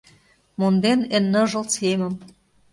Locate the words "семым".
1.75-2.13